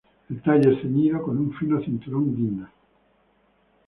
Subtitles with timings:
[0.31, 2.73] El talle es ceñido con un fino cinturón guinda.